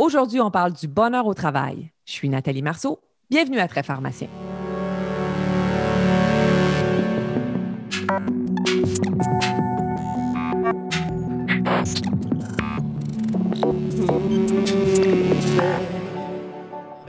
[0.00, 1.92] Aujourd'hui, on parle du bonheur au travail.
[2.04, 2.98] Je suis Nathalie Marceau.
[3.30, 4.28] Bienvenue à Très Pharmacien.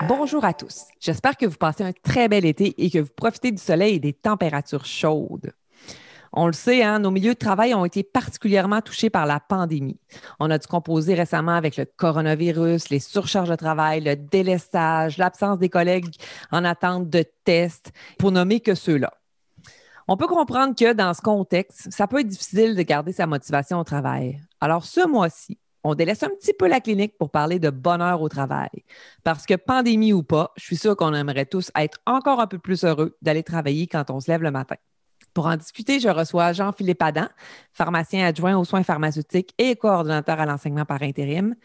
[0.07, 0.83] Bonjour à tous.
[0.99, 3.99] J'espère que vous passez un très bel été et que vous profitez du soleil et
[3.99, 5.53] des températures chaudes.
[6.37, 10.01] On le sait, hein, nos milieux de travail ont été particulièrement touchés par la pandémie.
[10.41, 15.59] On a dû composer récemment avec le coronavirus, les surcharges de travail, le délestage, l'absence
[15.59, 16.13] des collègues
[16.51, 19.13] en attente de tests, pour nommer que ceux-là.
[20.09, 23.79] On peut comprendre que dans ce contexte, ça peut être difficile de garder sa motivation
[23.79, 24.41] au travail.
[24.59, 28.27] Alors ce mois-ci, on délaisse un petit peu la clinique pour parler de bonheur au
[28.27, 28.83] travail.
[29.23, 32.59] Parce que pandémie ou pas, je suis sûre qu'on aimerait tous être encore un peu
[32.59, 34.75] plus heureux d'aller travailler quand on se lève le matin.
[35.35, 37.27] Pour en discuter, je reçois Jean-Philippe Adam,
[37.73, 41.55] pharmacien adjoint aux soins pharmaceutiques et coordonnateur à l'enseignement par intérim,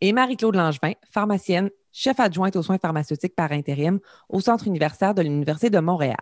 [0.00, 5.20] et Marie-Claude Langevin, pharmacienne, chef adjointe aux soins pharmaceutiques par intérim au Centre universitaire de
[5.20, 6.16] l'Université de Montréal.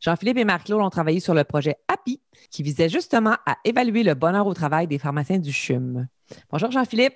[0.00, 4.14] Jean-Philippe et Marie-Claude ont travaillé sur le projet API, qui visait justement à évaluer le
[4.14, 6.08] bonheur au travail des pharmaciens du CHUM.
[6.50, 7.14] Bonjour Jean-Philippe.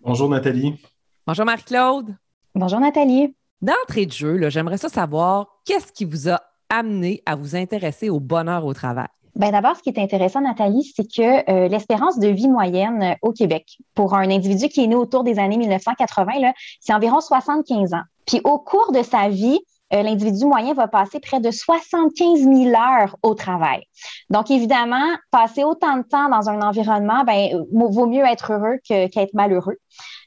[0.00, 0.80] Bonjour Nathalie.
[1.26, 2.16] Bonjour Marie-Claude.
[2.54, 3.36] Bonjour Nathalie.
[3.60, 6.40] D'entrée de jeu, j'aimerais ça savoir qu'est-ce qui vous a
[6.70, 9.08] amené à vous intéresser au bonheur au travail?
[9.38, 13.14] Ben d'abord, ce qui est intéressant, Nathalie, c'est que euh, l'espérance de vie moyenne euh,
[13.22, 17.94] au Québec pour un individu qui est né autour des années 1980, c'est environ 75
[17.94, 18.02] ans.
[18.26, 19.60] Puis au cours de sa vie,
[19.92, 23.84] euh, l'individu moyen va passer près de 75 000 heures au travail.
[24.28, 29.34] Donc, évidemment, passer autant de temps dans un environnement, ben, vaut mieux être heureux qu'être
[29.34, 29.76] malheureux.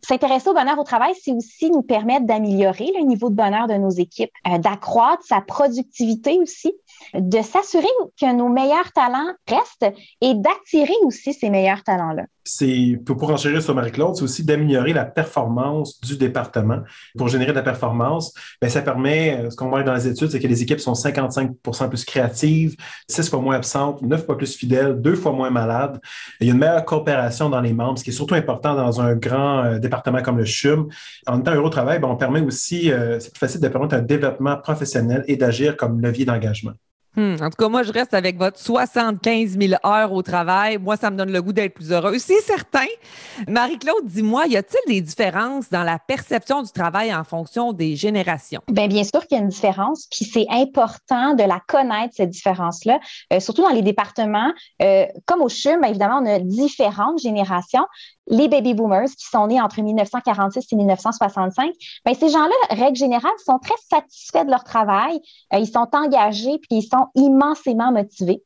[0.03, 3.75] S'intéresser au bonheur au travail, c'est aussi nous permettre d'améliorer le niveau de bonheur de
[3.75, 6.73] nos équipes, euh, d'accroître sa productivité aussi,
[7.13, 7.87] de s'assurer
[8.19, 13.75] que nos meilleurs talents restent et d'attirer aussi ces meilleurs talents-là c'est pour enchérir sur
[13.75, 16.79] Marie-Claude, c'est aussi d'améliorer la performance du département.
[17.17, 20.31] Pour générer de la performance, bien, ça permet, euh, ce qu'on voit dans les études,
[20.31, 22.75] c'est que les équipes sont 55% plus créatives,
[23.07, 25.99] 6 fois moins absentes, 9 fois plus fidèles, 2 fois moins malades.
[26.39, 29.01] Il y a une meilleure coopération dans les membres, ce qui est surtout important dans
[29.01, 30.87] un grand euh, département comme le CHUM.
[31.27, 33.95] En étant heureux au travail, bien, on permet aussi, euh, c'est plus facile de permettre
[33.95, 36.73] un développement professionnel et d'agir comme levier d'engagement.
[37.17, 40.77] Hmm, en tout cas, moi, je reste avec votre 75 000 heures au travail.
[40.77, 42.17] Moi, ça me donne le goût d'être plus heureux.
[42.19, 42.85] C'est certain.
[43.49, 48.61] Marie-Claude, dis-moi, y a-t-il des différences dans la perception du travail en fonction des générations?
[48.71, 52.29] Bien, bien sûr qu'il y a une différence, puis c'est important de la connaître, cette
[52.29, 53.01] différence-là,
[53.33, 54.53] euh, surtout dans les départements.
[54.81, 57.85] Euh, comme au CHUM, bien évidemment, on a différentes générations
[58.31, 61.71] les baby boomers qui sont nés entre 1946 et 1965,
[62.05, 65.21] ben ces gens-là, règle générale, sont très satisfaits de leur travail,
[65.53, 68.41] euh, ils sont engagés puis ils sont immensément motivés.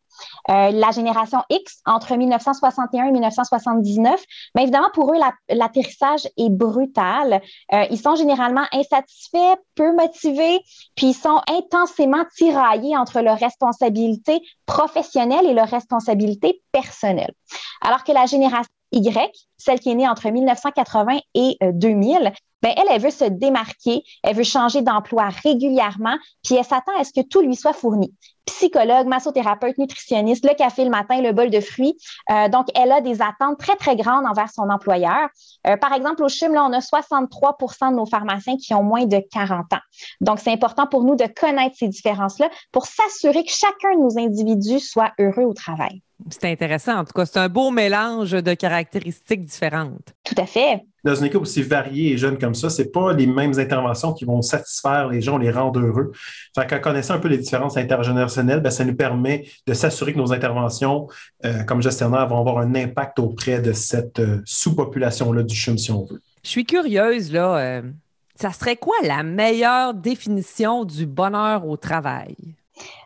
[0.49, 4.23] Euh, la génération X, entre 1961 et 1979,
[4.53, 5.17] bien évidemment, pour eux,
[5.49, 7.41] l'atterrissage est brutal.
[7.73, 10.61] Euh, ils sont généralement insatisfaits, peu motivés,
[10.95, 17.33] puis ils sont intensément tiraillés entre leurs responsabilités professionnelles et leurs responsabilités personnelles.
[17.81, 19.11] Alors que la génération y,
[19.57, 22.29] celle qui est née entre 1980 et 2000, euh,
[22.61, 27.03] ben elle, elle veut se démarquer, elle veut changer d'emploi régulièrement, puis elle s'attend à
[27.03, 28.13] ce que tout lui soit fourni.
[28.45, 31.97] Psychologue, massothérapeute, nutritionniste, le café le matin, le bol de fruits.
[32.31, 35.29] Euh, donc, elle a des attentes très, très grandes envers son employeur.
[35.67, 39.05] Euh, par exemple, au CHUM, là, on a 63% de nos pharmaciens qui ont moins
[39.05, 39.79] de 40 ans.
[40.21, 44.17] Donc, c'est important pour nous de connaître ces différences-là pour s'assurer que chacun de nos
[44.17, 46.01] individus soit heureux au travail.
[46.29, 46.97] C'est intéressant.
[46.99, 50.13] En tout cas, c'est un beau mélange de caractéristiques différentes.
[50.23, 50.81] Tout à fait.
[51.03, 54.25] Dans une équipe aussi variée et jeune comme ça, c'est pas les mêmes interventions qui
[54.25, 56.11] vont satisfaire les gens, les rendre heureux.
[56.55, 60.17] Fait qu'en connaissant un peu les différences intergénérationnelles, ben, ça nous permet de s'assurer que
[60.17, 61.07] nos interventions,
[61.45, 65.91] euh, comme gestionnaire, vont avoir un impact auprès de cette euh, sous-population-là du CHUM, si
[65.91, 66.21] on veut.
[66.43, 67.57] Je suis curieuse, là.
[67.57, 67.81] Euh,
[68.35, 72.35] ça serait quoi la meilleure définition du bonheur au travail?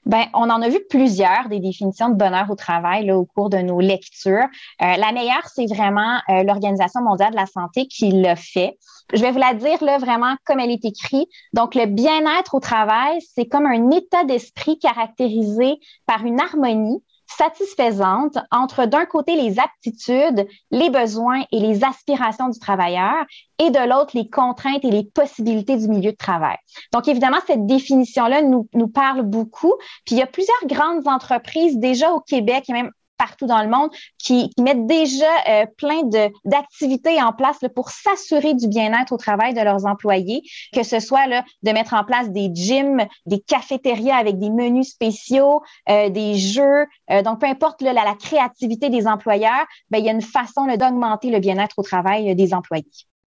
[0.06, 3.50] Ben, on en a vu plusieurs des définitions de bonheur au travail là, au cours
[3.50, 4.48] de nos lectures.
[4.82, 8.78] Euh, la meilleure, c'est vraiment euh, l'Organisation mondiale de la santé qui l'a fait.
[9.14, 11.30] Je vais vous la dire là vraiment comme elle est écrite.
[11.54, 17.04] Donc, le bien-être au travail, c'est comme un état d'esprit caractérisé par une harmonie
[17.38, 23.26] satisfaisante entre d'un côté les aptitudes, les besoins et les aspirations du travailleur
[23.60, 26.58] et de l'autre les contraintes et les possibilités du milieu de travail.
[26.94, 29.74] Donc évidemment, cette définition-là nous, nous parle beaucoup.
[30.06, 33.70] Puis il y a plusieurs grandes entreprises déjà au Québec et même partout dans le
[33.70, 36.02] monde qui, mettent déjà euh, plein
[36.46, 40.42] d'activités en place pour s'assurer du bien-être au travail de leurs employés,
[40.74, 45.62] que ce soit de mettre en place des gyms, des cafétérias avec des menus spéciaux,
[45.90, 46.86] euh, des jeux.
[47.12, 51.30] Euh, donc, peu importe la, créativité des employeurs, ben, il y a une façon d'augmenter
[51.30, 52.86] le bien-être au travail des employés.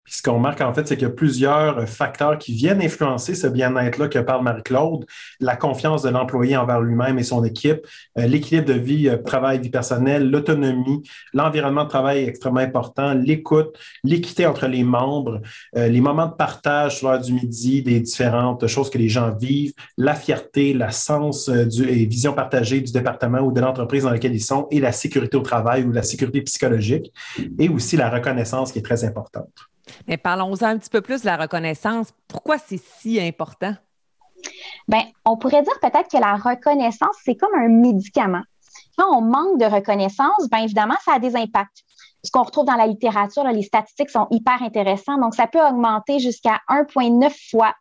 [0.07, 3.35] Puis ce qu'on remarque en fait, c'est qu'il y a plusieurs facteurs qui viennent influencer
[3.35, 5.05] ce bien-être-là que parle Marie-Claude.
[5.41, 7.81] La confiance de l'employé envers lui-même et son équipe,
[8.19, 11.03] euh, l'équilibre de vie, euh, travail, vie personnelle, l'autonomie,
[11.35, 15.43] l'environnement de travail extrêmement important, l'écoute, l'équité entre les membres,
[15.77, 19.35] euh, les moments de partage sur l'heure du midi, des différentes choses que les gens
[19.35, 24.35] vivent, la fierté, la sens et vision partagée du département ou de l'entreprise dans laquelle
[24.35, 27.13] ils sont et la sécurité au travail ou la sécurité psychologique
[27.59, 29.51] et aussi la reconnaissance qui est très importante.
[30.07, 32.13] Mais parlons-en un petit peu plus de la reconnaissance.
[32.29, 33.75] Pourquoi c'est si important?
[34.89, 38.43] Bien, on pourrait dire peut-être que la reconnaissance, c'est comme un médicament.
[38.97, 41.87] Quand on manque de reconnaissance, bien évidemment, ça a des impacts
[42.27, 45.21] ce qu'on retrouve dans la littérature, les statistiques sont hyper intéressantes.
[45.21, 47.73] Donc, ça peut augmenter jusqu'à 1,9 fois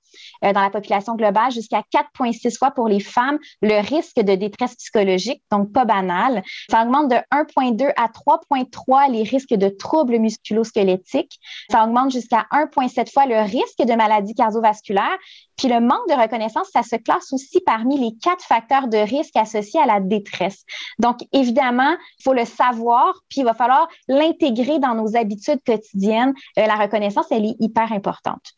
[0.44, 4.76] euh, dans la population globale, jusqu'à 4,6 fois pour les femmes, le risque de détresse
[4.76, 6.44] psychologique, donc pas banal.
[6.70, 11.40] Ça augmente de 1,2 à 3,3 les risques de troubles musculo-squelettiques.
[11.72, 15.18] Ça augmente jusqu'à 1,7 fois le risque de maladies cardiovasculaires.
[15.58, 19.36] Puis le manque de reconnaissance, ça se classe aussi parmi les quatre facteurs de risque
[19.36, 20.64] associés à la détresse.
[21.00, 26.34] Donc, évidemment, il faut le savoir, puis il va falloir l'intégrer dans nos habitudes quotidiennes.
[26.60, 28.54] Euh, la reconnaissance, elle est hyper importante.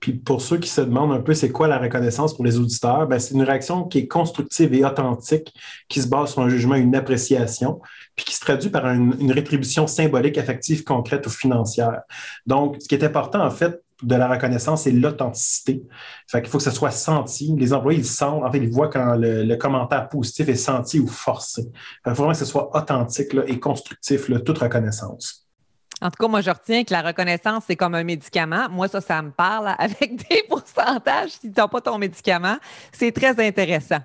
[0.00, 3.06] Puis pour ceux qui se demandent un peu c'est quoi la reconnaissance pour les auditeurs,
[3.06, 5.52] ben c'est une réaction qui est constructive et authentique,
[5.88, 7.80] qui se base sur un jugement, une appréciation,
[8.16, 12.00] puis qui se traduit par une, rétribution symbolique, affective, concrète ou financière.
[12.46, 15.82] Donc, ce qui est important en fait de la reconnaissance, c'est l'authenticité.
[16.26, 17.54] Fait qu'il faut que ce soit senti.
[17.58, 21.06] Les employés, ils sentent, en fait, ils voient quand le, commentaire positif est senti ou
[21.06, 21.70] forcé.
[22.06, 25.49] Il faut vraiment que ce soit authentique là, et constructif, là, toute reconnaissance.
[26.02, 28.68] En tout cas, moi, je retiens que la reconnaissance, c'est comme un médicament.
[28.70, 31.30] Moi, ça, ça me parle avec des pourcentages.
[31.32, 32.56] Si tu n'as pas ton médicament,
[32.92, 34.00] c'est très intéressant.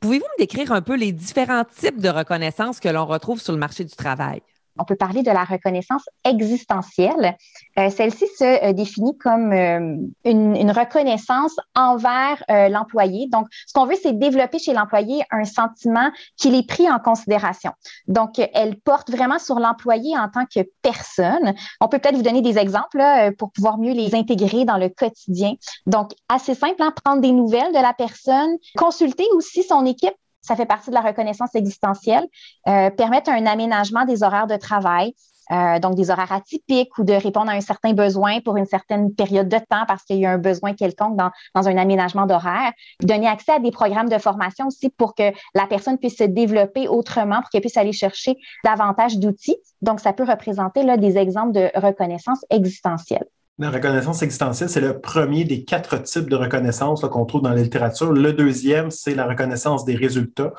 [0.00, 3.58] Pouvez-vous me décrire un peu les différents types de reconnaissance que l'on retrouve sur le
[3.58, 4.42] marché du travail?
[4.78, 7.36] On peut parler de la reconnaissance existentielle.
[7.78, 13.28] Euh, celle-ci se euh, définit comme euh, une, reconnaissance envers l'employé.
[13.28, 17.72] Donc, ce qu'on veut, c'est développer chez l'employé un sentiment qu'il est pris en considération.
[18.06, 21.54] Donc, elle porte vraiment sur l'employé en tant que personne.
[21.80, 23.02] On peut peut-être vous donner des exemples
[23.36, 25.54] pour pouvoir mieux les intégrer dans le quotidien.
[25.86, 30.56] Donc, assez simple, hein, prendre des nouvelles de la personne, consulter aussi son équipe ça
[30.56, 32.26] fait partie de la reconnaissance existentielle,
[32.68, 35.14] euh, permettre un aménagement des horaires de travail,
[35.52, 39.12] euh, donc des horaires atypiques ou de répondre à un certain besoin pour une certaine
[39.12, 42.72] période de temps parce qu'il y a un besoin quelconque dans, dans un aménagement d'horaire.
[43.02, 46.86] Donner accès à des programmes de formation aussi pour que la personne puisse se développer
[46.86, 49.56] autrement, pour qu'elle puisse aller chercher davantage d'outils.
[49.82, 53.26] Donc, ça peut représenter là, des exemples de reconnaissance existentielle.
[53.58, 57.62] La reconnaissance existentielle, c'est le premier des quatre types de reconnaissance qu'on trouve dans la
[57.62, 58.10] littérature.
[58.10, 60.54] Le deuxième, c'est la reconnaissance des résultats,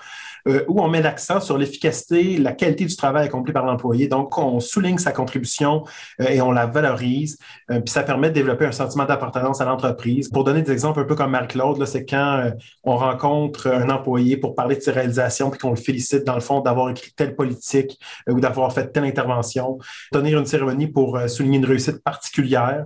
[0.48, 4.08] euh, où on met l'accent sur l'efficacité, la qualité du travail accompli par l'employé.
[4.08, 5.84] Donc, on souligne sa contribution
[6.20, 7.40] euh, et on la valorise.
[7.72, 10.30] Euh, puis ça permet de développer un sentiment d'appartenance à l'entreprise.
[10.30, 12.52] Pour donner des exemples un peu comme Marc-Claude, c'est quand
[12.84, 16.42] on rencontre un employé pour parler de ses réalisations, puis qu'on le félicite, dans le
[16.42, 18.00] fond, d'avoir écrit telle politique
[18.30, 19.80] ou d'avoir fait telle intervention.
[20.12, 22.86] Tenir une cérémonie pour souligner une réussite particulière.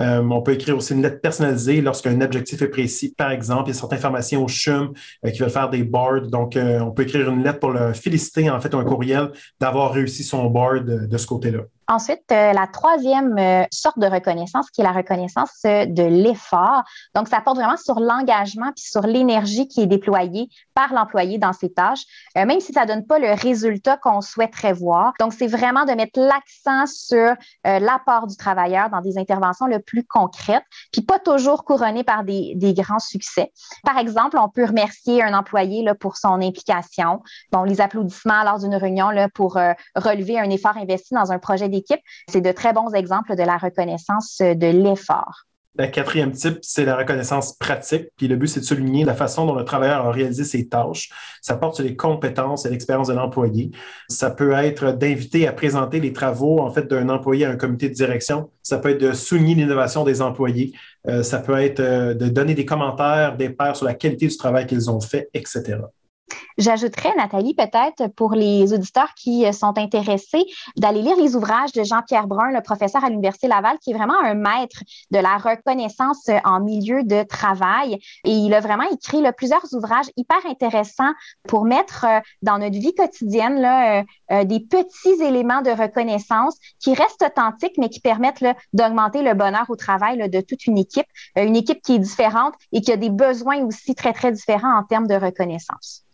[0.00, 3.14] Euh, on peut écrire aussi une lettre personnalisée lorsqu'un objectif est précis.
[3.16, 4.92] Par exemple, il y a certaines formations au CHUM
[5.24, 6.28] euh, qui veulent faire des boards.
[6.28, 9.30] Donc, euh, on peut écrire une lettre pour le féliciter, en fait, un courriel
[9.60, 11.60] d'avoir réussi son board de ce côté-là.
[11.88, 13.36] Ensuite, la troisième
[13.70, 16.82] sorte de reconnaissance, qui est la reconnaissance de l'effort.
[17.14, 21.52] Donc, ça porte vraiment sur l'engagement puis sur l'énergie qui est déployée par l'employé dans
[21.52, 22.02] ses tâches,
[22.34, 25.12] même si ça ne donne pas le résultat qu'on souhaiterait voir.
[25.20, 27.34] Donc, c'est vraiment de mettre l'accent sur
[27.64, 32.74] l'apport du travailleur dans des interventions le plus concrètes, puis pas toujours couronnées par des,
[32.76, 33.52] grands succès.
[33.84, 37.22] Par exemple, on peut remercier un employé pour son implication.
[37.52, 39.54] Bon, les applaudissements lors d'une réunion là, pour
[39.94, 42.00] relever un effort investi dans un projet équipe.
[42.28, 45.46] C'est de très bons exemples de la reconnaissance de l'effort.
[45.78, 48.08] Le quatrième type, c'est la reconnaissance pratique.
[48.16, 51.10] Puis le but, c'est de souligner la façon dont le travailleur a réalisé ses tâches.
[51.42, 53.70] Ça porte sur les compétences et l'expérience de l'employé.
[54.08, 57.88] Ça peut être d'inviter à présenter les travaux en fait d'un employé à un comité
[57.88, 58.50] de direction.
[58.62, 60.72] Ça peut être de souligner l'innovation des employés.
[61.08, 64.36] Euh, ça peut être euh, de donner des commentaires des pairs sur la qualité du
[64.36, 65.78] travail qu'ils ont fait, etc.
[66.58, 70.42] J'ajouterais, Nathalie, peut-être pour les auditeurs qui euh, sont intéressés,
[70.76, 74.18] d'aller lire les ouvrages de Jean-Pierre Brun, le professeur à l'Université Laval, qui est vraiment
[74.18, 77.98] un maître de la reconnaissance euh, en milieu de travail.
[78.24, 81.12] Et il a vraiment écrit plusieurs ouvrages hyper intéressants
[81.46, 87.76] pour mettre euh, dans notre vie quotidienne des petits éléments de reconnaissance qui restent authentiques,
[87.78, 91.06] mais qui permettent d'augmenter le bonheur au travail de toute une équipe,
[91.36, 94.84] une équipe qui est différente et qui a des besoins aussi très, très différents en
[94.84, 96.06] termes de reconnaissance.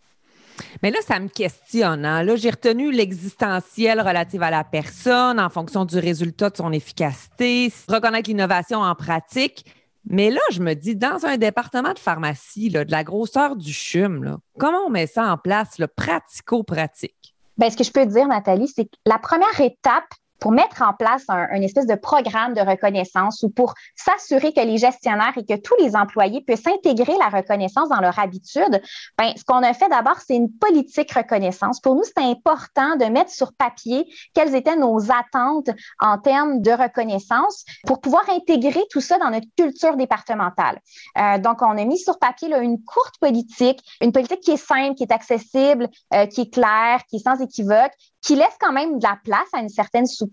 [0.81, 2.05] Mais là, ça me questionne.
[2.05, 2.23] Hein.
[2.23, 7.71] Là, j'ai retenu l'existentiel relative à la personne en fonction du résultat de son efficacité,
[7.87, 9.65] reconnaître l'innovation en pratique.
[10.05, 14.37] Mais là, je me dis, dans un département de pharmacie, de la grosseur du CHUM,
[14.59, 17.35] comment on met ça en place, le pratico-pratique?
[17.57, 20.03] Bien, ce que je peux dire, Nathalie, c'est que la première étape,
[20.43, 24.77] pour mettre en place un, espèce de programme de reconnaissance ou pour s'assurer que les
[24.77, 28.81] gestionnaires et que tous les employés puissent intégrer la reconnaissance dans leur habitude,
[29.17, 31.79] ben, ce qu'on a fait d'abord, c'est une politique reconnaissance.
[31.79, 35.69] Pour nous, c'est important de mettre sur papier quelles étaient nos attentes
[36.01, 40.81] en termes de reconnaissance pour pouvoir intégrer tout ça dans notre culture départementale.
[41.19, 44.57] Euh, donc, on a mis sur papier là, une courte politique, une politique qui est
[44.57, 48.71] simple, qui est accessible, euh, qui est claire, qui est sans équivoque, qui laisse quand
[48.71, 50.32] même de la place à une certaine souplesse,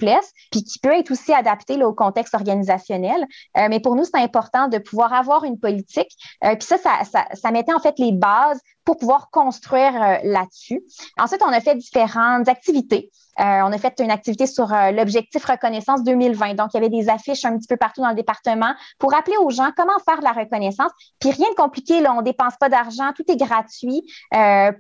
[0.51, 3.27] puis qui peut être aussi adapté au contexte organisationnel.
[3.57, 6.11] Euh, mais pour nous, c'est important de pouvoir avoir une politique.
[6.45, 10.83] Euh, puis ça, ça, ça mettait en fait les bases pour pouvoir construire euh, là-dessus.
[11.19, 13.11] Ensuite, on a fait différentes activités.
[13.39, 16.55] Euh, on a fait une activité sur euh, l'objectif reconnaissance 2020.
[16.55, 19.37] Donc, il y avait des affiches un petit peu partout dans le département pour rappeler
[19.39, 20.91] aux gens comment faire de la reconnaissance.
[21.21, 24.03] Puis rien de compliqué, là, on dépense pas d'argent, tout est gratuit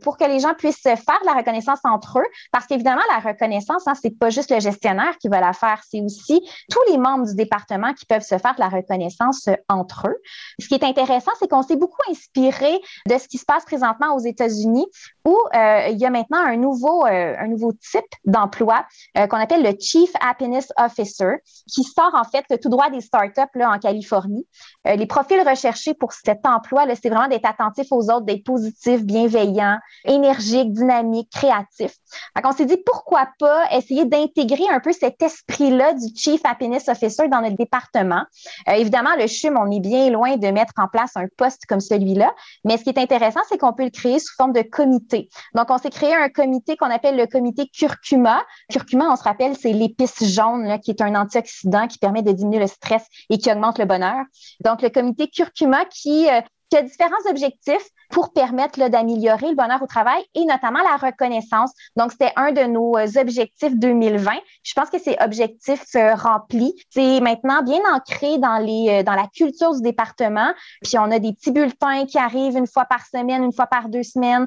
[0.02, 2.26] pour que les gens puissent faire de la reconnaissance entre eux.
[2.52, 6.00] Parce qu'évidemment, la reconnaissance, hein, c'est pas juste le gestionnaire qui va la faire, c'est
[6.02, 6.40] aussi
[6.70, 10.16] tous les membres du département qui peuvent se faire de la reconnaissance entre eux.
[10.58, 13.89] Ce qui est intéressant, c'est qu'on s'est beaucoup inspiré de ce qui se passe présentement
[14.14, 14.86] aux États-Unis
[15.24, 18.86] où euh, il y a maintenant un nouveau, euh, un nouveau type d'emploi
[19.18, 21.36] euh, qu'on appelle le Chief Happiness Officer,
[21.66, 24.46] qui sort en fait tout droit des startups là, en Californie.
[24.84, 29.78] les profils recherchés pour cet emploi, c'est vraiment d'être attentif aux autres, d'être positif, bienveillant,
[30.04, 31.92] énergique, dynamique, créatif.
[32.36, 36.88] Donc, on s'est dit pourquoi pas essayer d'intégrer un peu cet esprit-là du Chief Happiness
[36.88, 38.22] Officer dans notre département.
[38.66, 42.32] évidemment, le CHUM, on est bien loin de mettre en place un poste comme celui-là,
[42.64, 45.09] mais ce qui est intéressant, c'est qu'on peut le créer sous forme de comité.
[45.54, 48.42] Donc, on s'est créé un comité qu'on appelle le comité curcuma.
[48.70, 52.60] Curcuma, on se rappelle, c'est l'épice jaune qui est un antioxydant qui permet de diminuer
[52.60, 54.24] le stress et qui augmente le bonheur.
[54.64, 59.82] Donc, le comité curcuma qui, euh, qui a différents objectifs pour permettre d'améliorer le bonheur
[59.82, 61.72] au travail et notamment la reconnaissance.
[61.96, 64.32] Donc, c'était un de nos euh, objectifs 2020.
[64.64, 66.74] Je pense que c'est objectif euh, rempli.
[66.90, 70.52] C'est maintenant bien ancré euh, dans la culture du département.
[70.82, 73.88] Puis, on a des petits bulletins qui arrivent une fois par semaine, une fois par
[73.88, 74.46] deux semaines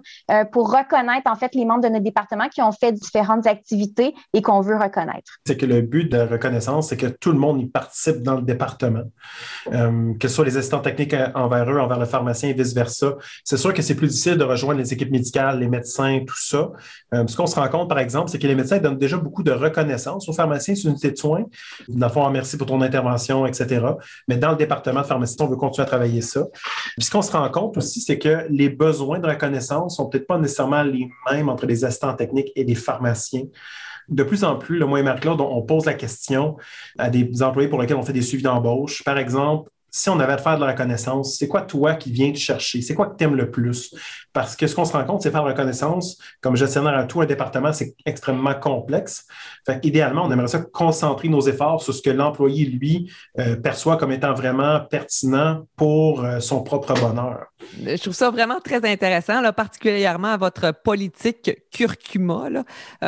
[0.51, 4.41] pour reconnaître en fait les membres de notre département qui ont fait différentes activités et
[4.41, 5.39] qu'on veut reconnaître.
[5.45, 8.35] C'est que le but de la reconnaissance, c'est que tout le monde y participe dans
[8.35, 9.03] le département,
[9.65, 13.15] que ce soit les assistants techniques envers eux, envers le pharmacien et vice-versa.
[13.53, 16.71] C'est sûr que c'est plus difficile de rejoindre les équipes médicales, les médecins, tout ça.
[17.13, 19.43] Euh, ce qu'on se rend compte, par exemple, c'est que les médecins donnent déjà beaucoup
[19.43, 21.45] de reconnaissance aux pharmaciens sur unité de soins.
[21.87, 23.85] Dans le merci pour ton intervention, etc.
[24.27, 26.47] Mais dans le département de pharmacie, on veut continuer à travailler ça.
[26.97, 30.39] Ce qu'on se rend compte aussi, c'est que les besoins de reconnaissance sont peut-être pas
[30.39, 33.43] nécessairement les mêmes entre les assistants techniques et les pharmaciens
[34.09, 36.57] de plus en plus, le et Marc-Claude, on pose la question
[36.97, 39.01] à des employés pour lesquels on fait des suivis d'embauche.
[39.05, 42.31] Par exemple, si on avait à faire de la reconnaissance, c'est quoi toi qui viens
[42.31, 42.81] te chercher?
[42.81, 43.93] C'est quoi que tu aimes le plus?
[44.33, 47.03] Parce que ce qu'on se rend compte, c'est faire de la reconnaissance, comme gestionnaire à
[47.03, 49.27] tout un département, c'est extrêmement complexe.
[49.67, 53.97] Fait idéalement, on aimerait ça concentrer nos efforts sur ce que l'employé, lui, euh, perçoit
[53.97, 57.45] comme étant vraiment pertinent pour euh, son propre bonheur.
[57.85, 62.63] Je trouve ça vraiment très intéressant, particulièrement votre politique curcuma, euh,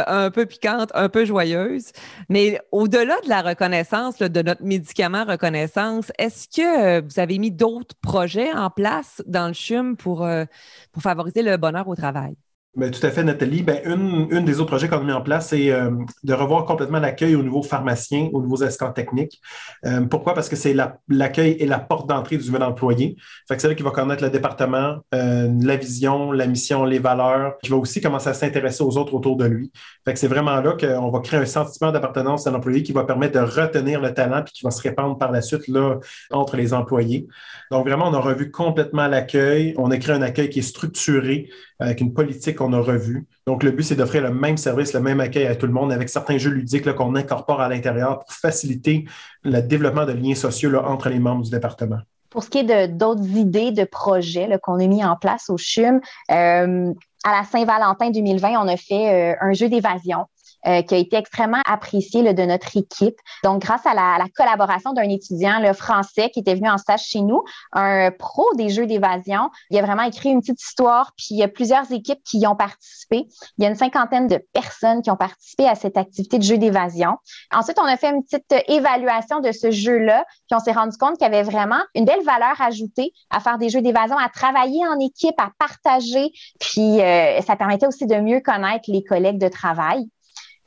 [0.06, 1.92] un peu piquante, un peu joyeuse.
[2.30, 7.52] Mais au-delà de la reconnaissance, de notre médicament reconnaissance, est-ce que euh, vous avez mis
[7.52, 10.46] d'autres projets en place dans le CHUM pour, euh,
[10.92, 12.36] pour favoriser le bonheur au travail?
[12.76, 13.64] Ben, tout à fait, Nathalie.
[13.64, 15.92] Ben, une, des autres projets qu'on a mis en place, c'est euh,
[16.24, 19.40] de revoir complètement l'accueil au niveau pharmacien, aux nouveaux assistants techniques.
[19.86, 20.34] Euh, pourquoi?
[20.34, 20.76] Parce que c'est
[21.08, 23.16] l'accueil et la porte d'entrée du nouvel employé.
[23.48, 27.70] C'est là qu'il va connaître le département, euh, la vision, la mission, les valeurs, qui
[27.70, 29.72] va aussi commencer à s'intéresser aux autres autour de lui.
[30.14, 33.46] C'est vraiment là qu'on va créer un sentiment d'appartenance à l'employé qui va permettre de
[33.46, 37.28] retenir le talent puis qui va se répandre par la suite là, entre les employés.
[37.72, 39.74] Donc vraiment, on a revu complètement l'accueil.
[39.78, 43.28] On a créé un accueil qui est structuré avec une politique qu'on a revue.
[43.48, 45.92] Donc, le but, c'est d'offrir le même service, le même accueil à tout le monde
[45.92, 49.06] avec certains jeux ludiques qu'on incorpore à l'intérieur pour faciliter
[49.44, 52.00] le développement de liens sociaux entre les membres du département.
[52.30, 56.02] Pour ce qui est d'autres idées de projets qu'on a mis en place au CHUM,
[56.32, 60.26] euh, à la Saint-Valentin 2020, on a fait euh, un jeu d'évasion
[60.68, 63.18] euh, qui a été extrêmement apprécié de notre équipe.
[63.44, 67.22] Donc, grâce à la, collaboration d'un étudiant le français qui était venu en stage chez
[67.22, 71.38] nous, un pro des jeux d'évasion, il a vraiment écrit une petite histoire, puis il
[71.38, 73.28] y a plusieurs équipes qui y ont participé.
[73.58, 76.58] Il y a une cinquantaine de personnes qui ont participé à cette activité de jeu
[76.58, 77.18] d'évasion.
[77.54, 81.18] Ensuite, on a fait une petite évaluation de ce jeu-là, puis on s'est rendu compte
[81.18, 84.86] qu'il y avait vraiment une belle valeur ajoutée à faire des jeux d'évasion, à travailler
[84.88, 89.48] en équipe, à partager, puis euh, ça permettait aussi de mieux connaître les collègues de
[89.48, 90.06] travail.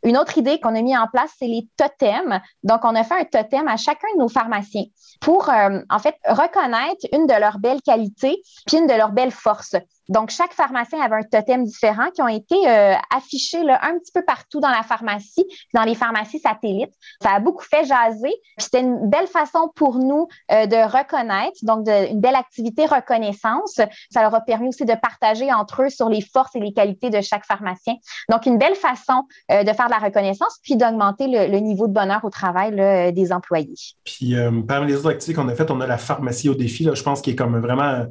[0.04, 2.40] Une autre idée qu'on a mis en place, c'est les totems.
[2.62, 4.84] Donc, on a fait un totem à chacun de nos pharmaciens
[5.20, 9.32] pour, euh, en fait, reconnaître une de leurs belles qualités puis une de leurs belles
[9.32, 9.76] forces.
[10.08, 14.12] Donc, chaque pharmacien avait un totem différent qui ont été euh, affichés là, un petit
[14.12, 16.94] peu partout dans la pharmacie, dans les pharmacies satellites.
[17.22, 18.34] Ça a beaucoup fait jaser.
[18.56, 23.80] C'était une belle façon pour nous euh, de reconnaître, donc une belle activité reconnaissance.
[24.10, 27.10] Ça leur a permis aussi de partager entre eux sur les forces et les qualités
[27.10, 27.94] de chaque pharmacien.
[28.30, 31.92] Donc, une belle façon euh, de faire de la reconnaissance, puis d'augmenter le, niveau de
[31.92, 33.74] bonheur au travail là, des employés.
[34.04, 34.34] Puis,
[34.66, 37.20] parmi les autres activités qu'on a faites, on a la pharmacie au défi, je pense,
[37.20, 38.06] qui est comme vraiment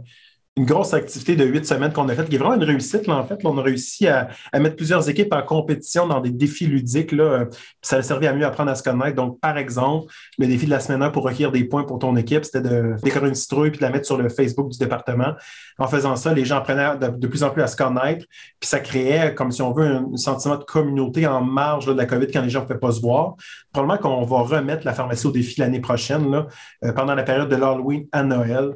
[0.58, 3.06] une grosse activité de huit semaines qu'on a faite, qui est vraiment une réussite.
[3.06, 6.66] Là, en fait, on a réussi à, mettre plusieurs équipes en compétition dans des défis
[6.66, 7.12] ludiques.
[7.12, 7.46] Là,
[7.84, 9.16] ça a servi à mieux apprendre à se connaître.
[9.16, 12.16] Donc, par exemple, le défi de la semaine 1 pour recueillir des points pour ton
[12.16, 15.36] équipe, c'était de décorer une citrouille puis de la mettre sur le Facebook du département.
[15.78, 18.26] En faisant ça, les gens apprenaient de, plus en plus à se connaître.
[18.60, 22.08] Puis ça créait, comme si on veut, un, sentiment de communauté en marge de la
[22.08, 23.36] COVID quand les gens ne pouvaient pas se voir.
[23.78, 26.48] Probablement qu'on va remettre la pharmacie au défi l'année prochaine,
[26.84, 28.72] euh, pendant la période de l'Halloween à Noël.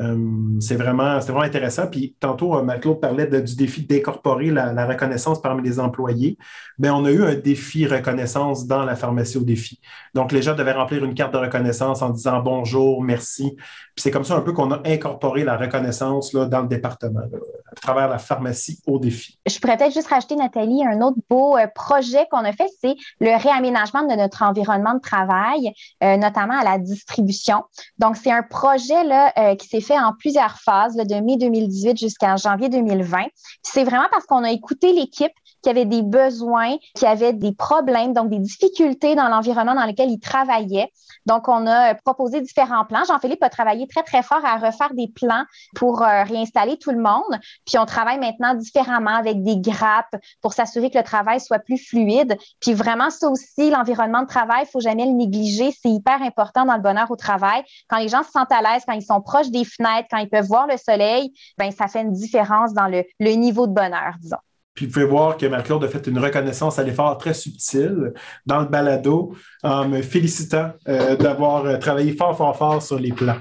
[0.00, 0.16] Euh,
[0.60, 1.88] c'est vraiment, vraiment intéressant.
[1.88, 6.38] Puis tantôt, euh, Marc-Claude parlait du défi d'incorporer la, reconnaissance parmi les employés.
[6.78, 9.80] Bien, on a eu un défi reconnaissance dans la pharmacie au défi.
[10.14, 13.56] Donc, les gens devaient remplir une carte de reconnaissance en disant bonjour, merci.
[13.56, 17.22] Puis c'est comme ça un peu qu'on a incorporé la reconnaissance là, dans le département,
[17.70, 19.38] à travers la pharmacie au défi.
[19.46, 23.40] Je pourrais peut-être juste rajouter, Nathalie, un autre beau projet qu'on a fait, c'est le
[23.40, 25.72] réaménagement de notre environnement de travail,
[26.02, 27.62] notamment à la distribution.
[27.98, 32.36] Donc, c'est un projet là, qui s'est fait en plusieurs phases, de mai 2018 jusqu'en
[32.36, 33.24] janvier 2020.
[33.62, 35.32] C'est vraiment parce qu'on a écouté l'équipe
[35.64, 40.10] qui avait des besoins, qui avait des problèmes, donc des difficultés dans l'environnement dans lequel
[40.10, 40.92] ils travaillaient.
[41.24, 43.02] Donc, on a proposé différents plans.
[43.08, 45.44] Jean-Philippe a travaillé très, très fort à refaire des plans
[45.74, 47.40] pour euh, réinstaller tout le monde.
[47.66, 51.78] Puis, on travaille maintenant différemment avec des grappes pour s'assurer que le travail soit plus
[51.78, 52.36] fluide.
[52.60, 55.72] Puis, vraiment, ça aussi, l'environnement de travail, il faut jamais le négliger.
[55.72, 57.64] C'est hyper important dans le bonheur au travail.
[57.88, 60.28] Quand les gens se sentent à l'aise, quand ils sont proches des fenêtres, quand ils
[60.28, 64.36] peuvent voir le soleil, ben ça fait une différence dans le niveau de bonheur, disons.
[64.74, 68.12] Puis vous pouvez voir que Marc-Claude a fait une reconnaissance à l'effort très subtil
[68.44, 73.12] dans le balado en me félicitant euh, d'avoir euh, travaillé fort, fort, fort sur les
[73.12, 73.38] plans.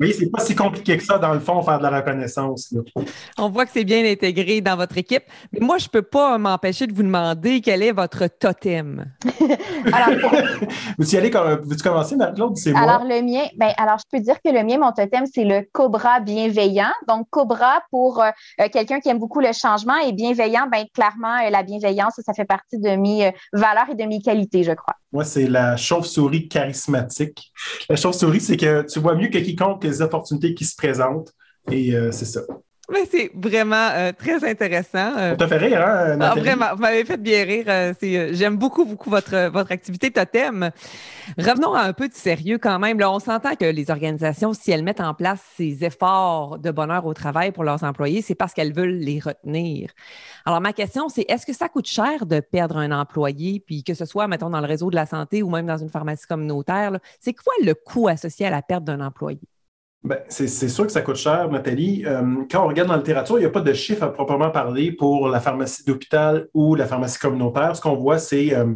[0.00, 2.74] Oui, c'est pas si compliqué que ça, dans le fond, faire de la reconnaissance.
[3.38, 5.24] On voit que c'est bien intégré dans votre équipe.
[5.52, 9.12] Mais moi, je ne peux pas m'empêcher de vous demander quel est votre totem.
[9.92, 10.32] alors,
[10.98, 12.16] vous allez, veux-tu commencer?
[12.56, 12.80] C'est moi?
[12.80, 15.66] Alors, le mien, ben, alors, je peux dire que le mien, mon totem, c'est le
[15.72, 16.92] cobra bienveillant.
[17.08, 21.36] Donc, cobra pour euh, euh, quelqu'un qui aime beaucoup le changement et bienveillant, ben, clairement,
[21.44, 24.94] euh, la bienveillance, ça fait partie de mes valeurs et de mes qualités, je crois.
[25.12, 27.52] Moi, c'est la chauve-souris charismatique.
[27.88, 31.32] La chauve-souris, c'est que tu vois mieux que quiconque les opportunités qui se présentent.
[31.70, 32.42] Et euh, c'est ça.
[32.92, 35.16] Mais c'est vraiment euh, très intéressant.
[35.16, 35.34] Euh.
[35.38, 37.94] Ça fait rire, hein, ah, vraiment, vous m'avez fait bien rire.
[38.34, 40.70] j'aime beaucoup, beaucoup votre, votre activité totem.
[41.38, 42.98] Revenons à un peu de sérieux quand même.
[42.98, 47.06] Là, on s'entend que les organisations, si elles mettent en place ces efforts de bonheur
[47.06, 49.90] au travail pour leurs employés, c'est parce qu'elles veulent les retenir.
[50.44, 53.94] Alors, ma question, c'est est-ce que ça coûte cher de perdre un employé, puis que
[53.94, 56.98] ce soit, mettons, dans le réseau de la santé ou même dans une pharmacie communautaire?
[57.18, 59.40] C'est quoi le coût associé à la perte d'un employé?
[60.04, 62.04] Ben, c'est sûr que ça coûte cher, Nathalie.
[62.04, 64.50] Euh, quand on regarde dans la littérature, il n'y a pas de chiffre à proprement
[64.50, 67.74] parler pour la pharmacie d'hôpital ou la pharmacie communautaire.
[67.74, 68.74] Ce qu'on voit, c'est euh,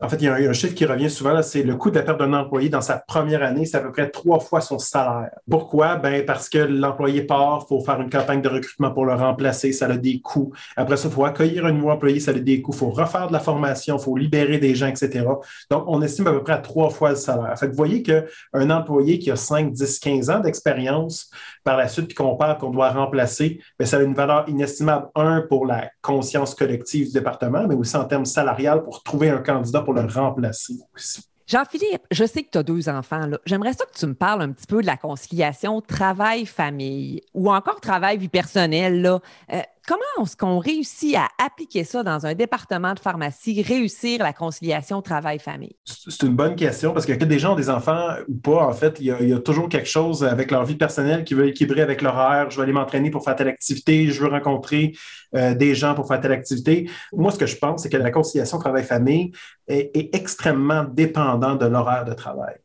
[0.00, 2.02] en fait, il y a un, chiffre qui revient souvent, c'est le coût de la
[2.02, 5.30] perte d'un employé dans sa première année, c'est à peu près trois fois son salaire.
[5.50, 5.96] Pourquoi?
[5.96, 9.72] Ben, parce que l'employé part, il faut faire une campagne de recrutement pour le remplacer,
[9.72, 10.52] ça a des coûts.
[10.76, 12.72] Après ça, il faut accueillir un nouveau employé, ça a des coûts.
[12.74, 15.24] Il faut refaire de la formation, il faut libérer des gens, etc.
[15.68, 17.58] Donc, on estime à peu près à trois fois le salaire.
[17.58, 21.28] Fait que vous voyez qu'un employé qui a 5, 10, 15 ans d'expérience,
[21.64, 25.08] par la suite, puis qu'on parle qu'on doit remplacer, bien, ça a une valeur inestimable,
[25.16, 29.38] un, pour la conscience collective du département, mais aussi en termes salarial pour trouver un
[29.38, 31.22] candidat le remplacer aussi.
[31.48, 33.22] Jean-Philippe, je sais que tu as deux enfants.
[33.46, 37.80] J'aimerais ça que tu me parles un petit peu de la conciliation travail-famille ou encore
[37.80, 39.06] travail-vie personnelle.
[39.06, 44.34] Euh, comment est-ce qu'on réussit à appliquer ça dans un département de pharmacie, réussir la
[44.34, 45.76] conciliation travail-famille?
[45.84, 48.98] C'est une bonne question parce que des gens ont des enfants ou pas, en fait,
[49.00, 52.50] il y, a, toujours quelque chose avec leur vie personnelle qui veut équilibrer avec l'horaire.
[52.50, 54.92] Je veux aller m'entraîner pour faire telle activité, je veux rencontrer
[55.34, 56.90] euh, des gens pour faire telle activité.
[57.14, 59.32] Moi, ce que je pense, c'est que la conciliation travail-famille
[59.66, 62.56] est, extrêmement dépendante de l'horaire de travail.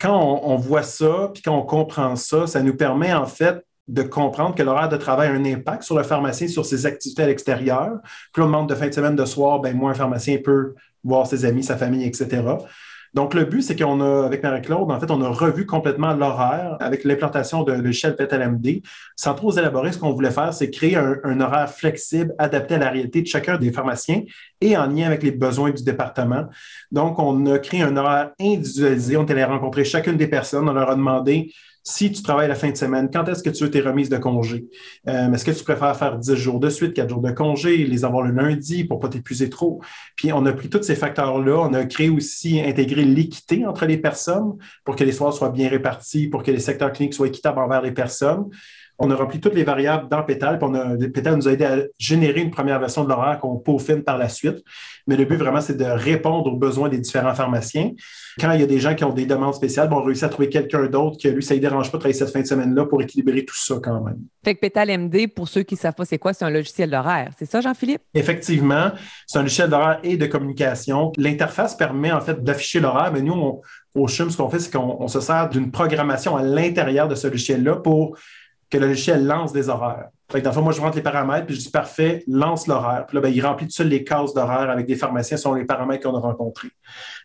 [0.00, 3.62] Quand on, on voit ça, puis quand on comprend ça, ça nous permet en fait
[3.90, 7.24] de comprendre que l'horaire de travail a un impact sur le pharmacien, sur ses activités
[7.24, 7.98] à l'extérieur.
[8.32, 11.26] Plus on demande de fin de semaine, de soir, ben, moins un pharmacien peut voir
[11.26, 12.42] ses amis, sa famille, etc.
[13.12, 16.76] Donc, le but, c'est qu'on a, avec Marie-Claude, en fait, on a revu complètement l'horaire
[16.78, 18.82] avec l'implantation de l'échelle PETLMD.
[19.16, 22.78] Sans trop élaborer, ce qu'on voulait faire, c'est créer un, un, horaire flexible, adapté à
[22.78, 24.22] la réalité de chacun des pharmaciens
[24.60, 26.44] et en lien avec les besoins du département.
[26.92, 29.16] Donc, on a créé un horaire individualisé.
[29.16, 30.68] On est allé rencontrer chacune des personnes.
[30.68, 31.52] On leur a demandé
[31.90, 34.16] si tu travailles la fin de semaine, quand est-ce que tu veux tes remises de
[34.16, 34.66] congé?
[35.08, 38.04] Euh, est-ce que tu préfères faire 10 jours de suite, 4 jours de congé, les
[38.04, 39.80] avoir le lundi pour ne pas t'épuiser trop?
[40.16, 41.58] Puis on a pris tous ces facteurs-là.
[41.58, 45.68] On a créé aussi, intégré l'équité entre les personnes pour que les soirs soient bien
[45.68, 48.44] répartis, pour que les secteurs cliniques soient équitables envers les personnes.
[49.02, 51.78] On a rempli toutes les variables dans Pétal, puis on a, nous a aidé à
[51.98, 54.58] générer une première version de l'horaire qu'on peaufine par la suite.
[55.06, 57.92] Mais le but vraiment, c'est de répondre aux besoins des différents pharmaciens.
[58.38, 60.50] Quand il y a des gens qui ont des demandes spéciales, on réussit à trouver
[60.50, 63.00] quelqu'un d'autre qui, lui, ça ne dérange pas de travailler cette fin de semaine-là pour
[63.00, 64.18] équilibrer tout ça quand même.
[64.44, 66.90] Fait que Pétal MD, pour ceux qui ne savent pas c'est quoi, c'est un logiciel
[66.90, 67.30] d'horaire.
[67.38, 68.02] C'est ça, Jean-Philippe?
[68.12, 68.90] Effectivement,
[69.26, 71.10] c'est un logiciel d'horaire et de communication.
[71.16, 73.62] L'interface permet en fait d'afficher l'horaire, mais nous,
[73.94, 77.28] au CHUM, ce qu'on fait, c'est qu'on se sert d'une programmation à l'intérieur de ce
[77.28, 78.16] logiciel-là pour
[78.70, 80.08] que le logiciel lance des horaires.
[80.30, 83.04] Fait que moi, je rentre les paramètres, puis je dis parfait, lance l'horaire.
[83.06, 85.64] Puis là, ben, il remplit tout seul les cases d'horaire avec des pharmaciens selon les
[85.64, 86.70] paramètres qu'on a rencontrés.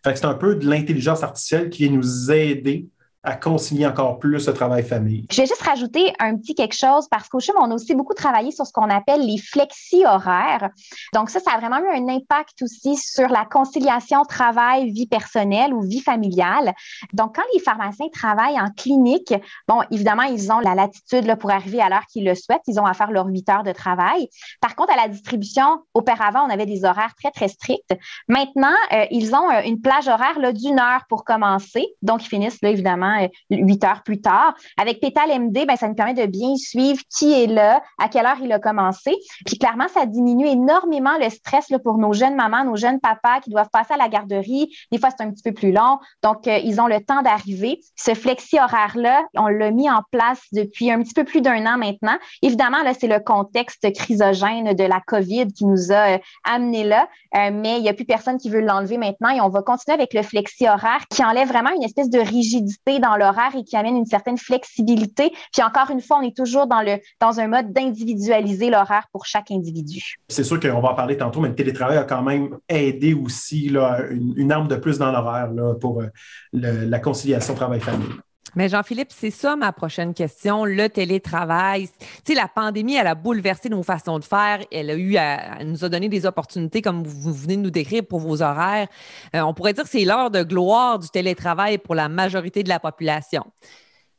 [0.04, 2.88] Fait que c'est un peu de l'intelligence artificielle qui vient nous aider
[3.26, 5.26] à concilier encore plus le travail-famille.
[5.32, 8.14] Je vais juste rajouter un petit quelque chose parce qu'au CHUM, on a aussi beaucoup
[8.14, 10.70] travaillé sur ce qu'on appelle les flexi-horaires.
[11.14, 15.82] Donc ça, ça a vraiment eu un impact aussi sur la conciliation travail-vie personnelle ou
[15.82, 16.74] vie familiale.
[17.14, 19.34] Donc quand les pharmaciens travaillent en clinique,
[19.68, 22.62] bon, évidemment, ils ont la latitude là, pour arriver à l'heure qu'ils le souhaitent.
[22.68, 24.30] Ils ont à faire leurs huit heures de travail.
[24.62, 27.94] Par contre, à la distribution, auparavant, on avait des horaires très, très stricts.
[28.28, 31.88] Maintenant, euh, ils ont euh, une plage horaire d'une heure pour commencer.
[32.02, 33.15] Donc, ils finissent, là, évidemment,
[33.50, 34.56] huit heures plus tard.
[34.80, 38.26] Avec Pétal MD, ben, ça nous permet de bien suivre qui est là, à quelle
[38.26, 39.14] heure il a commencé.
[39.46, 43.50] Puis clairement, ça diminue énormément le stress pour nos jeunes mamans, nos jeunes papas qui
[43.50, 44.76] doivent passer à la garderie.
[44.92, 46.00] Des fois, c'est un petit peu plus long.
[46.24, 47.80] Donc, euh, ils ont le temps d'arriver.
[47.96, 51.78] Ce flexi horaire-là, on l'a mis en place depuis un petit peu plus d'un an
[51.78, 52.18] maintenant.
[52.42, 57.08] Évidemment, là, c'est le contexte chrysogène de la COVID qui nous a euh, amené là,
[57.36, 59.96] euh, mais il n'y a plus personne qui veut l'enlever maintenant et on va continuer
[59.96, 63.78] avec le flexi horaire qui enlève vraiment une espèce de rigidité dans l'horaire et qui
[63.78, 65.32] amène une certaine flexibilité.
[65.54, 69.26] Puis encore une fois, on est toujours dans, le, dans un mode d'individualiser l'horaire pour
[69.26, 70.16] chaque individu.
[70.28, 73.70] C'est sûr qu'on va en parler tantôt, mais le télétravail a quand même aidé aussi
[73.70, 76.08] là, une, arme de plus dans l'horaire pour euh,
[76.52, 78.10] la conciliation travail-famille.
[78.54, 81.90] Mais Jean-Philippe, c'est ça ma prochaine question, le télétravail.
[82.00, 84.60] Tu sais, la pandémie, elle a bouleversé nos façons de faire.
[84.72, 88.06] Elle a eu, à, nous a donné des opportunités comme vous venez de nous décrire
[88.06, 88.88] pour vos horaires.
[89.36, 92.70] Euh, on pourrait dire que c'est l'heure de gloire du télétravail pour la majorité de
[92.70, 93.44] la population.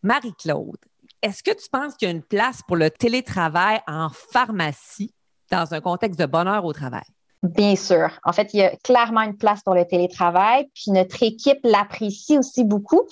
[0.02, 0.76] Marie-Claude,
[1.22, 5.14] est-ce que tu penses qu'il y a une place pour le télétravail en pharmacie
[5.50, 7.15] dans un contexte de bonheur au travail?
[7.42, 8.08] Bien sûr.
[8.24, 12.38] En fait, il y a clairement une place pour le télétravail, puis notre équipe l'apprécie
[12.38, 13.02] aussi beaucoup.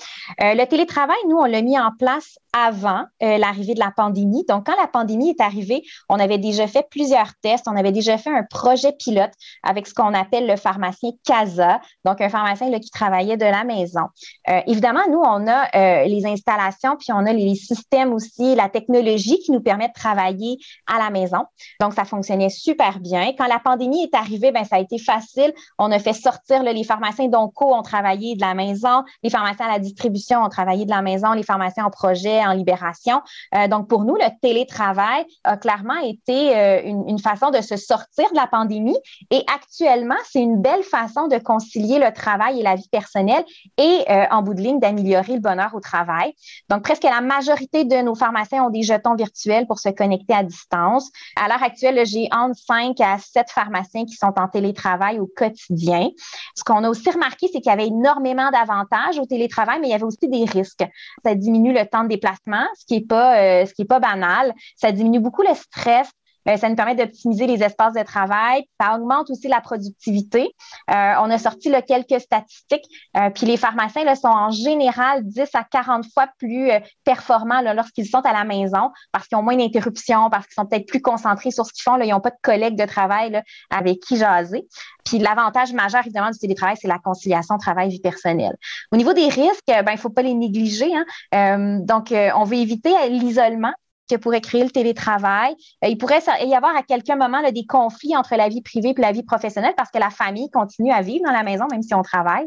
[0.43, 4.45] Euh, le télétravail, nous, on l'a mis en place avant euh, l'arrivée de la pandémie.
[4.49, 8.17] Donc, quand la pandémie est arrivée, on avait déjà fait plusieurs tests, on avait déjà
[8.17, 9.33] fait un projet pilote
[9.63, 14.05] avec ce qu'on appelle le pharmacien CASA, donc un pharmacien qui travaillait de la maison.
[14.49, 19.39] Euh, évidemment, nous, on a les installations, puis on a les systèmes aussi, la technologie
[19.41, 20.57] qui nous permet de travailler
[20.87, 21.45] à la maison.
[21.81, 23.33] Donc, ça fonctionnait super bien.
[23.37, 25.53] Quand la pandémie est arrivée, ben, ça a été facile.
[25.79, 29.73] On a fait sortir les pharmaciens d'ONCO ont travaillé de la maison, les pharmaciens à
[29.73, 33.23] la distribution ont travaillé de la maison, les pharmaciens en projet en libération.
[33.55, 38.29] Euh, donc, pour nous, le télétravail a clairement été euh, une, façon de se sortir
[38.31, 38.97] de la pandémie.
[39.31, 43.45] Et actuellement, c'est une belle façon de concilier le travail et la vie personnelle
[43.79, 46.35] et, euh, en bout de ligne, d'améliorer le bonheur au travail.
[46.69, 50.43] Donc, presque la majorité de nos pharmaciens ont des jetons virtuels pour se connecter à
[50.43, 51.11] distance.
[51.37, 56.09] À l'heure actuelle, j'ai entre 5 à 7 pharmaciens qui sont en télétravail au quotidien.
[56.55, 59.91] Ce qu'on a aussi remarqué, c'est qu'il y avait énormément d'avantages au télétravail, mais il
[59.91, 60.85] y avait aussi des risques.
[61.25, 64.53] Ça diminue le temps de déplacement ce qui est pas, euh, pas banal.
[64.77, 66.09] Ça diminue beaucoup le stress.
[66.49, 68.65] Euh, ça nous permet d'optimiser les espaces de travail.
[68.81, 70.55] Ça augmente aussi la productivité.
[70.91, 72.85] Euh, on a sorti là, quelques statistiques.
[73.17, 76.71] Euh, puis les pharmaciens là, sont en général 10 à 40 fois plus
[77.05, 80.87] performants lorsqu'ils sont à la maison parce qu'ils ont moins d'interruptions, parce qu'ils sont peut-être
[80.87, 81.97] plus concentrés sur ce qu'ils font.
[81.97, 84.67] Là, ils n'ont pas de collègues de travail là, avec qui jaser.
[85.05, 88.57] Puis l'avantage majeur, évidemment, du télétravail, c'est la conciliation travail-vie personnelle.
[88.93, 90.91] Au niveau des risques, ben, il ne faut pas les négliger.
[91.33, 91.81] Hein.
[91.81, 93.73] donc, on veut éviter l'isolement
[94.09, 95.55] que pourrait créer le télétravail.
[95.85, 99.01] Euh, il pourrait y avoir à quelques moments des conflits entre la vie privée et
[99.01, 101.95] la vie professionnelle parce que la famille continue à vivre dans la maison même si
[101.95, 102.47] on travaille.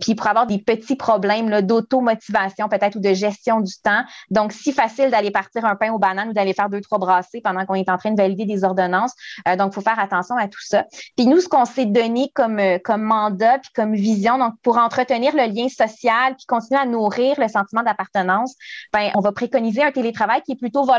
[0.00, 4.02] Puis il pourrait avoir des petits problèmes d'automotivation peut-être ou de gestion du temps.
[4.30, 7.40] Donc, si facile d'aller partir un pain aux bananes ou d'aller faire deux, trois brassées
[7.42, 9.12] pendant qu'on est en train de valider des ordonnances.
[9.46, 10.84] Euh, donc, il faut faire attention à tout ça.
[11.16, 14.78] Puis nous, ce qu'on s'est donné comme, euh, comme mandat puis comme vision, donc pour
[14.78, 18.54] entretenir le lien social puis continuer à nourrir le sentiment d'appartenance,
[18.92, 20.97] ben, on va préconiser un télétravail qui est plutôt volontaire,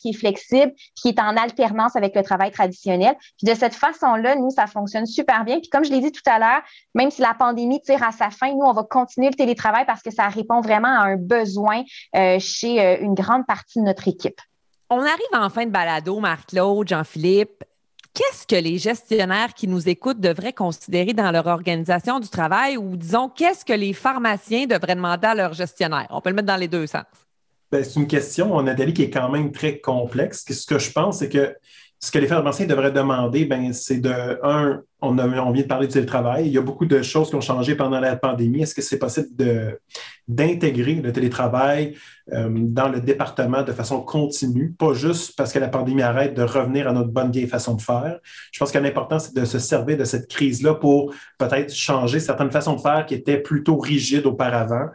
[0.00, 3.14] qui est flexible, qui est en alternance avec le travail traditionnel.
[3.38, 5.58] Puis de cette façon-là, nous, ça fonctionne super bien.
[5.58, 6.62] Puis comme je l'ai dit tout à l'heure,
[6.94, 10.02] même si la pandémie tire à sa fin, nous, on va continuer le télétravail parce
[10.02, 11.82] que ça répond vraiment à un besoin
[12.14, 14.40] euh, chez euh, une grande partie de notre équipe.
[14.88, 17.64] On arrive en fin de balado, Marc-Claude, Jean-Philippe.
[18.14, 22.78] Qu'est-ce que les gestionnaires qui nous écoutent devraient considérer dans leur organisation du travail?
[22.78, 26.06] Ou disons, qu'est-ce que les pharmaciens devraient demander à leurs gestionnaires?
[26.10, 27.04] On peut le mettre dans les deux sens.
[27.72, 30.44] Ben, c'est une question, Nathalie, qui est quand même très complexe.
[30.48, 31.54] Ce que je pense, c'est que
[31.98, 35.86] ce que les pharmaciens devraient demander, ben, c'est de, un, on, on, vient de parler
[35.86, 36.46] du télétravail.
[36.46, 38.62] Il y a beaucoup de choses qui ont changé pendant la pandémie.
[38.62, 39.28] Est-ce que c'est possible
[40.28, 41.96] d'intégrer le télétravail
[42.32, 46.42] euh, dans le département de façon continue, pas juste parce que la pandémie arrête de
[46.42, 48.18] revenir à notre bonne vieille façon de faire?
[48.52, 52.50] Je pense que l'important, c'est de se servir de cette crise-là pour peut-être changer certaines
[52.50, 54.88] façons de faire qui étaient plutôt rigides auparavant.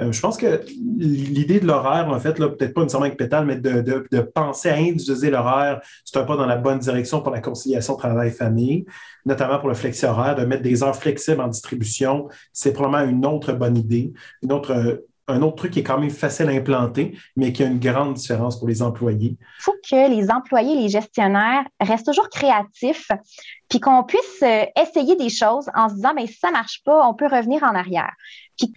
[0.00, 0.62] Euh, je pense que
[0.98, 5.30] l'idée de l'horaire, en fait, peut-être pas nécessairement avec Pétale, mais de, penser à individualiser
[5.30, 8.86] l'horaire, c'est un pas dans la bonne direction pour la conciliation travail-famille,
[9.26, 12.28] notamment pour le flexi-horaire, de mettre des heures flexibles en distribution.
[12.52, 16.10] C'est probablement une autre bonne idée, une autre un autre truc qui est quand même
[16.10, 19.36] facile à implanter, mais qui a une grande différence pour les employés.
[19.38, 23.08] Il faut que les employés, les gestionnaires restent toujours créatifs,
[23.68, 26.82] puis qu'on puisse euh, essayer des choses en se disant, mais si ça ne marche
[26.84, 28.12] pas, on peut revenir en arrière.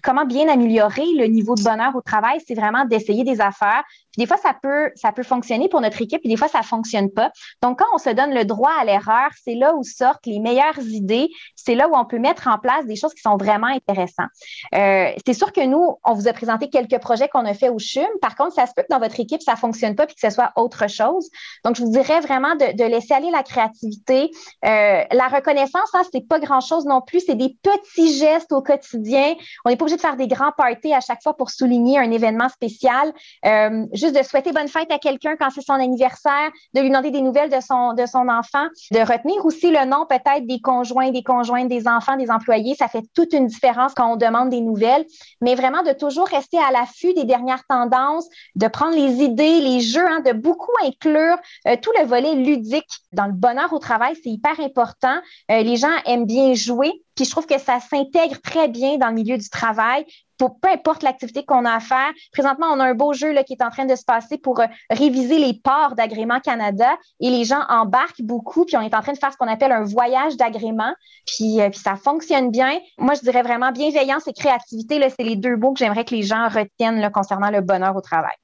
[0.04, 3.84] Comment bien améliorer le niveau de bonheur au travail, c'est vraiment d'essayer des affaires.
[4.16, 6.60] Puis des fois, ça peut, ça peut fonctionner pour notre équipe, puis des fois, ça
[6.60, 7.32] ne fonctionne pas.
[7.62, 10.80] Donc, quand on se donne le droit à l'erreur, c'est là où sortent les meilleures
[10.80, 11.30] idées.
[11.56, 14.30] C'est là où on peut mettre en place des choses qui sont vraiment intéressantes.
[14.74, 17.78] Euh, c'est sûr que nous, on vous a présenté quelques projets qu'on a fait au
[17.78, 18.08] CHUM.
[18.22, 20.22] Par contre, ça se peut que dans votre équipe, ça ne fonctionne pas puis que
[20.22, 21.30] ce soit autre chose.
[21.66, 24.32] Donc, je vous dirais vraiment de, laisser aller la créativité.
[24.64, 27.22] Euh, la reconnaissance, hein, c'est pas grand-chose non plus.
[27.26, 29.34] C'est des petits gestes au quotidien.
[29.66, 32.12] On n'est pas obligé de faire des grands parties à chaque fois pour souligner un
[32.12, 33.12] événement spécial.
[33.46, 37.22] Euh, de souhaiter bonne fête à quelqu'un quand c'est son anniversaire, de lui demander des
[37.22, 41.88] nouvelles de son, enfant, de retenir aussi le nom peut-être des conjoints, des conjointes, des
[41.88, 42.76] enfants, des employés.
[42.76, 45.06] Ça fait toute une différence quand on demande des nouvelles.
[45.42, 49.80] Mais vraiment de toujours rester à l'affût des dernières tendances, de prendre les idées, les
[49.82, 51.38] jeux, hein, de beaucoup inclure
[51.68, 54.16] euh, tout le volet ludique dans le bonheur au travail.
[54.24, 55.18] C'est hyper important.
[55.52, 56.92] Euh, les gens aiment bien jouer.
[57.16, 60.06] Puis je trouve que ça s'intègre très bien dans le milieu du travail.
[60.38, 62.12] Pour peu importe l'activité qu'on a à faire.
[62.32, 64.60] Présentement, on a un beau jeu là, qui est en train de se passer pour
[64.60, 68.66] euh, réviser les ports d'agrément Canada et les gens embarquent beaucoup.
[68.66, 70.94] Puis on est en train de faire ce qu'on appelle un voyage d'agrément.
[71.26, 72.80] Puis, euh, ça fonctionne bien.
[72.98, 75.02] Moi, je dirais vraiment bienveillance et créativité.
[75.10, 78.36] C'est les deux mots que j'aimerais que les gens retiennent concernant le bonheur au travail.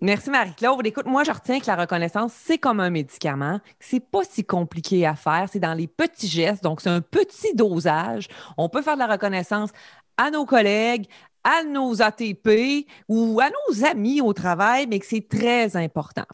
[0.00, 0.86] Merci Marie-Claude.
[0.86, 5.04] Écoute, moi, je retiens que la reconnaissance, c'est comme un médicament, c'est pas si compliqué
[5.04, 5.48] à faire.
[5.50, 8.28] C'est dans les petits gestes, donc c'est un petit dosage.
[8.56, 9.70] On peut faire de la reconnaissance
[10.16, 11.08] à nos collègues,
[11.44, 16.24] à nos ATP ou à nos amis au travail, mais que c'est très important.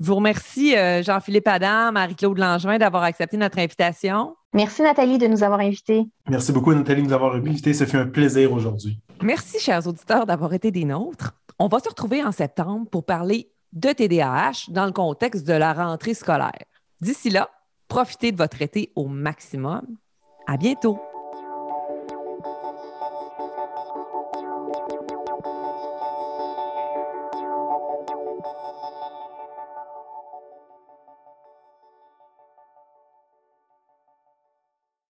[0.00, 4.34] Je vous remercie, euh, Jean-Philippe Adam, Marie-Claude Langevin, d'avoir accepté notre invitation.
[4.54, 6.06] Merci, Nathalie, de nous avoir invités.
[6.28, 7.74] Merci beaucoup, Nathalie, de nous avoir invités.
[7.74, 8.98] Ça fait un plaisir aujourd'hui.
[9.22, 11.34] Merci, chers auditeurs, d'avoir été des nôtres.
[11.58, 15.74] On va se retrouver en septembre pour parler de TDAH dans le contexte de la
[15.74, 16.64] rentrée scolaire.
[17.00, 17.50] D'ici là,
[17.86, 19.82] profitez de votre été au maximum.
[20.46, 20.98] À bientôt!